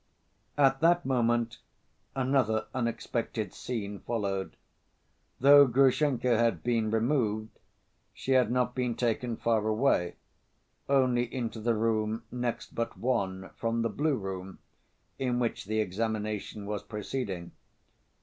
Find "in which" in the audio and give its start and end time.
15.19-15.65